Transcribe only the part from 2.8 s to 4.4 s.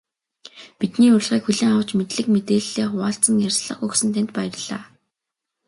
хуваалцан ярилцлага өгсөн танд